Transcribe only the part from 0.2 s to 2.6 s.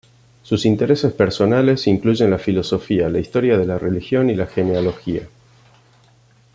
Sus intereses personales incluyen la